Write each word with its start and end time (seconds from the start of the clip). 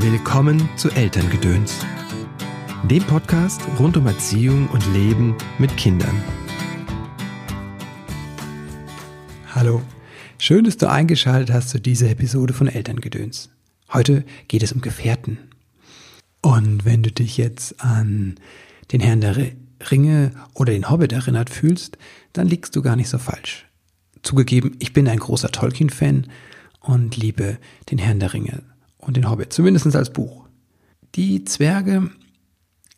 Willkommen 0.00 0.68
zu 0.76 0.90
Elterngedöns, 0.90 1.84
dem 2.84 3.02
Podcast 3.02 3.60
rund 3.80 3.96
um 3.96 4.06
Erziehung 4.06 4.68
und 4.68 4.86
Leben 4.94 5.36
mit 5.58 5.76
Kindern. 5.76 6.22
Hallo, 9.52 9.82
schön, 10.38 10.62
dass 10.62 10.76
du 10.76 10.88
eingeschaltet 10.88 11.52
hast 11.52 11.70
zu 11.70 11.80
dieser 11.80 12.10
Episode 12.10 12.54
von 12.54 12.68
Elterngedöns. 12.68 13.50
Heute 13.92 14.24
geht 14.46 14.62
es 14.62 14.70
um 14.70 14.82
Gefährten. 14.82 15.38
Und 16.42 16.84
wenn 16.84 17.02
du 17.02 17.10
dich 17.10 17.36
jetzt 17.36 17.80
an 17.80 18.36
den 18.92 19.00
Herrn 19.00 19.20
der 19.20 19.36
Ringe 19.90 20.30
oder 20.54 20.72
den 20.72 20.88
Hobbit 20.90 21.12
erinnert 21.12 21.50
fühlst, 21.50 21.98
dann 22.32 22.46
liegst 22.46 22.76
du 22.76 22.82
gar 22.82 22.94
nicht 22.94 23.08
so 23.08 23.18
falsch. 23.18 23.66
Zugegeben, 24.22 24.76
ich 24.78 24.92
bin 24.92 25.08
ein 25.08 25.18
großer 25.18 25.50
Tolkien-Fan 25.50 26.28
und 26.78 27.16
liebe 27.16 27.58
den 27.90 27.98
Herrn 27.98 28.20
der 28.20 28.32
Ringe 28.32 28.62
und 28.98 29.16
den 29.16 29.30
Hobbit, 29.30 29.52
zumindest 29.52 29.94
als 29.96 30.12
Buch. 30.12 30.46
Die 31.14 31.44
Zwerge 31.44 32.10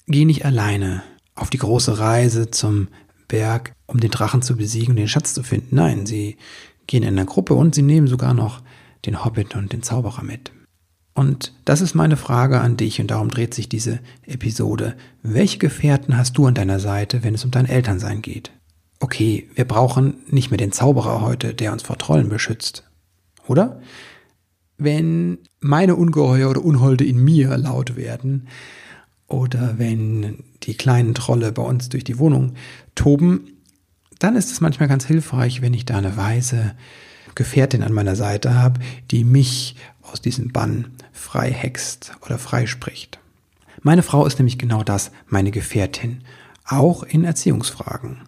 gehen 0.06 0.26
nicht 0.26 0.44
alleine 0.44 1.02
auf 1.34 1.50
die 1.50 1.58
große 1.58 1.98
Reise 1.98 2.50
zum 2.50 2.88
Berg, 3.28 3.72
um 3.86 4.00
den 4.00 4.10
Drachen 4.10 4.42
zu 4.42 4.56
besiegen 4.56 4.90
und 4.90 4.96
den 4.96 5.08
Schatz 5.08 5.34
zu 5.34 5.42
finden. 5.42 5.76
Nein, 5.76 6.06
sie 6.06 6.36
gehen 6.86 7.02
in 7.02 7.10
einer 7.10 7.24
Gruppe 7.24 7.54
und 7.54 7.74
sie 7.74 7.82
nehmen 7.82 8.08
sogar 8.08 8.34
noch 8.34 8.62
den 9.06 9.24
Hobbit 9.24 9.54
und 9.54 9.72
den 9.72 9.82
Zauberer 9.82 10.22
mit. 10.22 10.50
Und 11.14 11.52
das 11.64 11.80
ist 11.80 11.94
meine 11.94 12.16
Frage 12.16 12.60
an 12.60 12.76
dich 12.76 13.00
und 13.00 13.10
darum 13.10 13.30
dreht 13.30 13.54
sich 13.54 13.68
diese 13.68 14.00
Episode. 14.26 14.96
Welche 15.22 15.58
Gefährten 15.58 16.16
hast 16.16 16.36
du 16.38 16.46
an 16.46 16.54
deiner 16.54 16.80
Seite, 16.80 17.22
wenn 17.22 17.34
es 17.34 17.44
um 17.44 17.50
dein 17.50 17.66
Elternsein 17.66 18.22
geht? 18.22 18.52
Okay, 19.00 19.48
wir 19.54 19.64
brauchen 19.64 20.18
nicht 20.28 20.50
mehr 20.50 20.58
den 20.58 20.72
Zauberer 20.72 21.20
heute, 21.20 21.54
der 21.54 21.72
uns 21.72 21.82
vor 21.82 21.98
Trollen 21.98 22.28
beschützt. 22.28 22.84
Oder? 23.46 23.80
Wenn 24.80 25.38
meine 25.60 25.94
Ungeheuer 25.94 26.50
oder 26.50 26.64
Unholde 26.64 27.04
in 27.04 27.22
mir 27.22 27.56
laut 27.56 27.96
werden 27.96 28.48
oder 29.28 29.78
wenn 29.78 30.42
die 30.62 30.74
kleinen 30.74 31.14
Trolle 31.14 31.52
bei 31.52 31.62
uns 31.62 31.88
durch 31.88 32.04
die 32.04 32.18
Wohnung 32.18 32.54
toben, 32.94 33.52
dann 34.18 34.36
ist 34.36 34.50
es 34.50 34.60
manchmal 34.60 34.88
ganz 34.88 35.06
hilfreich, 35.06 35.62
wenn 35.62 35.74
ich 35.74 35.84
da 35.84 35.98
eine 35.98 36.16
weise 36.16 36.74
Gefährtin 37.34 37.82
an 37.82 37.92
meiner 37.92 38.16
Seite 38.16 38.54
habe, 38.54 38.80
die 39.10 39.24
mich 39.24 39.76
aus 40.02 40.20
diesem 40.20 40.52
Bann 40.52 40.88
frei 41.12 41.50
hext 41.50 42.12
oder 42.24 42.38
freispricht. 42.38 43.18
Meine 43.82 44.02
Frau 44.02 44.26
ist 44.26 44.38
nämlich 44.38 44.58
genau 44.58 44.82
das, 44.82 45.10
meine 45.26 45.50
Gefährtin, 45.50 46.22
auch 46.66 47.02
in 47.02 47.24
Erziehungsfragen. 47.24 48.18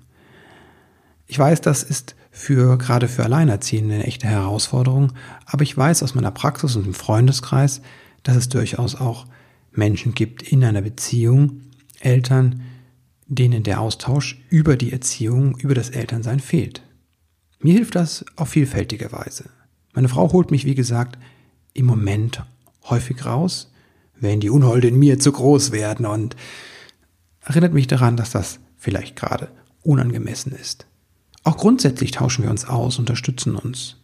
Ich 1.27 1.39
weiß, 1.39 1.61
das 1.61 1.83
ist 1.83 2.15
für 2.35 2.79
gerade 2.79 3.09
für 3.09 3.25
Alleinerziehende 3.25 3.95
eine 3.95 4.07
echte 4.07 4.27
Herausforderung, 4.27 5.13
aber 5.45 5.63
ich 5.63 5.77
weiß 5.77 6.03
aus 6.03 6.15
meiner 6.15 6.31
Praxis 6.31 6.75
und 6.75 6.87
im 6.87 6.95
Freundeskreis, 6.95 7.83
dass 8.23 8.37
es 8.37 8.49
durchaus 8.49 8.95
auch 8.95 9.27
Menschen 9.71 10.15
gibt 10.15 10.43
in 10.43 10.65
einer 10.65 10.81
Beziehung, 10.81 11.61
Eltern, 12.01 12.63
denen 13.27 13.63
der 13.63 13.81
Austausch 13.81 14.43
über 14.49 14.77
die 14.77 14.93
Erziehung, 14.93 15.57
über 15.59 15.75
das 15.75 15.91
Elternsein 15.91 16.41
fehlt. 16.41 16.83
Mir 17.61 17.75
hilft 17.75 17.95
das 17.95 18.25
auf 18.35 18.49
vielfältige 18.49 19.13
Weise. 19.13 19.51
Meine 19.93 20.09
Frau 20.09 20.33
holt 20.33 20.51
mich, 20.51 20.65
wie 20.65 20.75
gesagt, 20.75 21.19
im 21.75 21.87
Moment 21.87 22.43
häufig 22.89 23.25
raus, 23.25 23.73
wenn 24.19 24.41
die 24.41 24.51
Unholde 24.51 24.89
in 24.89 24.99
mir 24.99 25.19
zu 25.19 25.33
groß 25.33 25.71
werden 25.71 26.07
und 26.07 26.35
erinnert 27.43 27.75
mich 27.75 27.87
daran, 27.87 28.17
dass 28.17 28.31
das 28.31 28.59
vielleicht 28.77 29.17
gerade 29.17 29.49
unangemessen 29.83 30.53
ist. 30.53 30.87
Auch 31.45 31.57
grundsätzlich 31.57 32.13
tauschen 32.13 32.45
wir 32.45 32.51
uns 32.51 32.65
aus, 32.65 32.99
unterstützen 32.99 33.57
uns. 33.57 33.97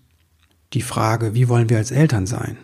Die 0.72 0.82
Frage, 0.82 1.34
wie 1.34 1.48
wollen 1.48 1.70
wir 1.70 1.78
als 1.78 1.90
Eltern 1.90 2.26
sein? 2.26 2.58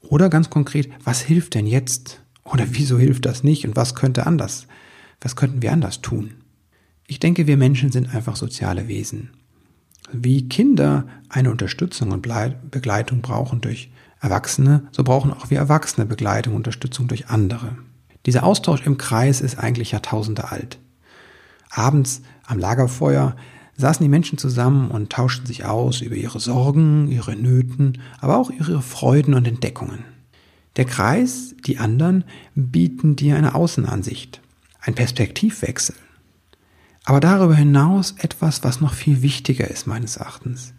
Oder 0.00 0.28
ganz 0.28 0.50
konkret, 0.50 0.90
was 1.02 1.20
hilft 1.20 1.54
denn 1.54 1.66
jetzt? 1.66 2.20
Oder 2.44 2.66
wieso 2.70 2.98
hilft 2.98 3.24
das 3.24 3.42
nicht? 3.42 3.66
Und 3.66 3.76
was 3.76 3.94
könnte 3.94 4.26
anders? 4.26 4.66
Was 5.20 5.36
könnten 5.36 5.62
wir 5.62 5.72
anders 5.72 6.02
tun? 6.02 6.34
Ich 7.06 7.18
denke, 7.18 7.46
wir 7.46 7.56
Menschen 7.56 7.90
sind 7.90 8.14
einfach 8.14 8.36
soziale 8.36 8.88
Wesen. 8.88 9.30
Wie 10.12 10.48
Kinder 10.48 11.06
eine 11.28 11.50
Unterstützung 11.50 12.12
und 12.12 12.22
Begleitung 12.70 13.22
brauchen 13.22 13.62
durch 13.62 13.90
Erwachsene, 14.20 14.86
so 14.92 15.02
brauchen 15.02 15.32
auch 15.32 15.50
wir 15.50 15.58
Erwachsene 15.58 16.06
Begleitung 16.06 16.54
und 16.54 16.60
Unterstützung 16.60 17.08
durch 17.08 17.28
andere. 17.28 17.76
Dieser 18.26 18.44
Austausch 18.44 18.86
im 18.86 18.96
Kreis 18.96 19.40
ist 19.40 19.58
eigentlich 19.58 19.92
Jahrtausende 19.92 20.50
alt. 20.50 20.78
Abends 21.70 22.22
am 22.46 22.58
Lagerfeuer 22.58 23.36
saßen 23.76 24.04
die 24.04 24.10
Menschen 24.10 24.38
zusammen 24.38 24.90
und 24.90 25.10
tauschten 25.10 25.46
sich 25.46 25.64
aus 25.64 26.00
über 26.00 26.14
ihre 26.14 26.40
Sorgen, 26.40 27.08
ihre 27.08 27.36
Nöten, 27.36 27.98
aber 28.20 28.38
auch 28.38 28.50
ihre 28.50 28.82
Freuden 28.82 29.34
und 29.34 29.46
Entdeckungen. 29.46 30.04
Der 30.76 30.84
Kreis, 30.84 31.54
die 31.66 31.78
anderen, 31.78 32.24
bieten 32.54 33.16
dir 33.16 33.36
eine 33.36 33.54
Außenansicht, 33.54 34.40
ein 34.80 34.94
Perspektivwechsel. 34.94 35.94
Aber 37.04 37.20
darüber 37.20 37.54
hinaus 37.54 38.14
etwas, 38.18 38.64
was 38.64 38.80
noch 38.80 38.94
viel 38.94 39.22
wichtiger 39.22 39.68
ist 39.68 39.86
meines 39.86 40.16
Erachtens. 40.16 40.72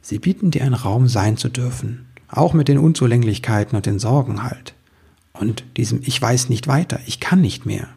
Sie 0.00 0.18
bieten 0.18 0.50
dir 0.50 0.62
einen 0.62 0.74
Raum 0.74 1.08
sein 1.08 1.36
zu 1.36 1.48
dürfen, 1.48 2.06
auch 2.28 2.54
mit 2.54 2.68
den 2.68 2.78
Unzulänglichkeiten 2.78 3.76
und 3.76 3.86
den 3.86 3.98
Sorgen 3.98 4.42
halt. 4.42 4.74
Und 5.32 5.64
diesem 5.76 6.00
Ich 6.02 6.20
weiß 6.20 6.48
nicht 6.48 6.68
weiter, 6.68 7.00
ich 7.06 7.20
kann 7.20 7.40
nicht 7.40 7.66
mehr. 7.66 7.88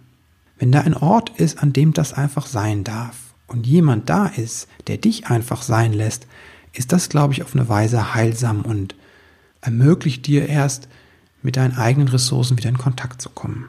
Wenn 0.57 0.71
da 0.71 0.81
ein 0.81 0.95
Ort 0.95 1.29
ist, 1.37 1.61
an 1.61 1.71
dem 1.71 1.93
das 1.93 2.11
einfach 2.11 2.47
sein 2.47 2.83
darf, 2.83 3.15
und 3.49 3.67
jemand 3.67 4.09
da 4.09 4.27
ist, 4.27 4.67
der 4.87 4.97
dich 4.97 5.27
einfach 5.27 5.61
sein 5.61 5.93
lässt, 5.93 6.27
ist 6.73 6.91
das, 6.91 7.09
glaube 7.09 7.33
ich, 7.33 7.43
auf 7.43 7.55
eine 7.55 7.67
Weise 7.67 8.13
heilsam 8.13 8.61
und 8.61 8.95
ermöglicht 9.61 10.27
dir 10.27 10.47
erst 10.47 10.87
mit 11.41 11.57
deinen 11.57 11.77
eigenen 11.77 12.07
Ressourcen 12.07 12.57
wieder 12.57 12.69
in 12.69 12.77
Kontakt 12.77 13.21
zu 13.21 13.29
kommen. 13.29 13.65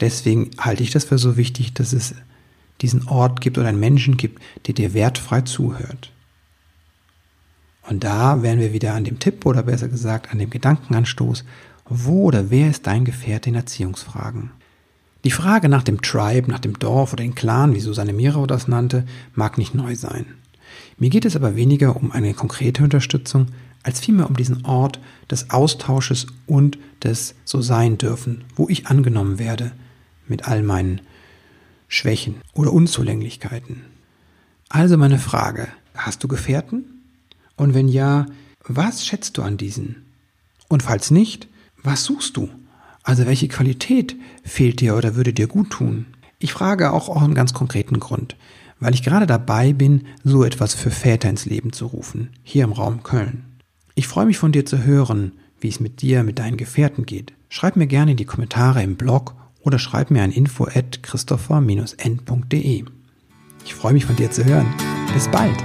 Deswegen 0.00 0.50
halte 0.58 0.82
ich 0.82 0.90
das 0.90 1.04
für 1.04 1.18
so 1.18 1.36
wichtig, 1.36 1.74
dass 1.74 1.92
es 1.92 2.14
diesen 2.80 3.08
Ort 3.08 3.40
gibt 3.40 3.58
oder 3.58 3.68
einen 3.68 3.80
Menschen 3.80 4.16
gibt, 4.16 4.40
der 4.66 4.74
dir 4.74 4.94
wertfrei 4.94 5.42
zuhört. 5.42 6.12
Und 7.82 8.04
da 8.04 8.42
wären 8.42 8.60
wir 8.60 8.72
wieder 8.72 8.94
an 8.94 9.04
dem 9.04 9.18
Tipp 9.18 9.44
oder 9.46 9.62
besser 9.62 9.88
gesagt 9.88 10.30
an 10.30 10.38
dem 10.38 10.50
Gedankenanstoß, 10.50 11.44
wo 11.86 12.24
oder 12.24 12.50
wer 12.50 12.70
ist 12.70 12.86
dein 12.86 13.04
Gefährte 13.04 13.48
in 13.48 13.56
Erziehungsfragen? 13.56 14.50
Die 15.24 15.30
Frage 15.30 15.68
nach 15.68 15.82
dem 15.82 16.00
Tribe, 16.00 16.50
nach 16.50 16.60
dem 16.60 16.78
Dorf 16.78 17.12
oder 17.12 17.24
dem 17.24 17.34
Clan, 17.34 17.74
wie 17.74 17.80
Susanne 17.80 18.12
Mirau 18.12 18.46
das 18.46 18.68
nannte, 18.68 19.04
mag 19.34 19.58
nicht 19.58 19.74
neu 19.74 19.96
sein. 19.96 20.26
Mir 20.96 21.10
geht 21.10 21.24
es 21.24 21.36
aber 21.36 21.56
weniger 21.56 21.96
um 21.96 22.12
eine 22.12 22.34
konkrete 22.34 22.84
Unterstützung, 22.84 23.48
als 23.82 24.00
vielmehr 24.00 24.28
um 24.28 24.36
diesen 24.36 24.64
Ort 24.64 25.00
des 25.30 25.50
Austausches 25.50 26.26
und 26.46 26.78
des 27.02 27.34
So 27.44 27.60
sein 27.62 27.98
dürfen, 27.98 28.44
wo 28.54 28.68
ich 28.68 28.86
angenommen 28.86 29.38
werde 29.38 29.72
mit 30.26 30.46
all 30.46 30.62
meinen 30.62 31.00
Schwächen 31.88 32.36
oder 32.52 32.72
Unzulänglichkeiten. 32.72 33.82
Also 34.68 34.98
meine 34.98 35.18
Frage, 35.18 35.68
hast 35.94 36.22
du 36.22 36.28
Gefährten? 36.28 36.84
Und 37.56 37.74
wenn 37.74 37.88
ja, 37.88 38.26
was 38.66 39.06
schätzt 39.06 39.38
du 39.38 39.42
an 39.42 39.56
diesen? 39.56 40.04
Und 40.68 40.82
falls 40.82 41.10
nicht, 41.10 41.48
was 41.82 42.04
suchst 42.04 42.36
du? 42.36 42.50
Also 43.08 43.24
welche 43.24 43.48
Qualität 43.48 44.16
fehlt 44.44 44.82
dir 44.82 44.94
oder 44.94 45.16
würde 45.16 45.32
dir 45.32 45.46
gut 45.46 45.70
tun? 45.70 46.04
Ich 46.38 46.52
frage 46.52 46.92
auch 46.92 47.08
aus 47.08 47.22
einem 47.22 47.32
ganz 47.32 47.54
konkreten 47.54 48.00
Grund, 48.00 48.36
weil 48.80 48.92
ich 48.92 49.02
gerade 49.02 49.26
dabei 49.26 49.72
bin, 49.72 50.02
so 50.24 50.44
etwas 50.44 50.74
für 50.74 50.90
Väter 50.90 51.30
ins 51.30 51.46
Leben 51.46 51.72
zu 51.72 51.86
rufen, 51.86 52.28
hier 52.42 52.64
im 52.64 52.72
Raum 52.72 53.02
Köln. 53.02 53.44
Ich 53.94 54.06
freue 54.06 54.26
mich 54.26 54.36
von 54.36 54.52
dir 54.52 54.66
zu 54.66 54.84
hören, 54.84 55.32
wie 55.58 55.68
es 55.68 55.80
mit 55.80 56.02
dir, 56.02 56.22
mit 56.22 56.38
deinen 56.38 56.58
Gefährten 56.58 57.06
geht. 57.06 57.32
Schreib 57.48 57.76
mir 57.76 57.86
gerne 57.86 58.10
in 58.10 58.18
die 58.18 58.26
Kommentare 58.26 58.82
im 58.82 58.96
Blog 58.96 59.34
oder 59.62 59.78
schreib 59.78 60.10
mir 60.10 60.22
ein 60.22 60.30
info 60.30 60.64
at 60.66 61.02
christopher-n.de. 61.02 62.84
Ich 63.64 63.74
freue 63.74 63.94
mich 63.94 64.04
von 64.04 64.16
dir 64.16 64.30
zu 64.30 64.44
hören. 64.44 64.66
Bis 65.14 65.28
bald! 65.28 65.56